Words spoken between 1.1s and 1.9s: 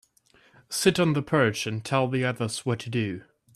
the perch and